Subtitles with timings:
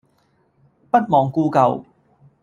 [0.89, 1.83] 不忘故舊